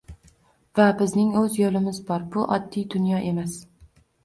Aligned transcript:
Va 0.79 0.87
bizning 1.01 1.29
o'z 1.43 1.59
yo'limiz 1.61 2.01
bor, 2.09 2.25
bu 2.37 2.47
oddiy 2.59 2.89
dunyo 2.97 3.23
emas 3.31 3.63